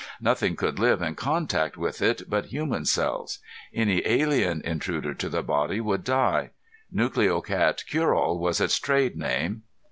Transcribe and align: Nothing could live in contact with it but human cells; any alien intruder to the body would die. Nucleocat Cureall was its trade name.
Nothing 0.19 0.55
could 0.55 0.79
live 0.79 0.99
in 1.03 1.13
contact 1.13 1.77
with 1.77 2.01
it 2.01 2.23
but 2.27 2.45
human 2.45 2.85
cells; 2.85 3.37
any 3.71 4.01
alien 4.07 4.59
intruder 4.61 5.13
to 5.13 5.29
the 5.29 5.43
body 5.43 5.79
would 5.79 6.03
die. 6.03 6.49
Nucleocat 6.91 7.85
Cureall 7.87 8.39
was 8.39 8.59
its 8.59 8.79
trade 8.79 9.15
name. 9.15 9.61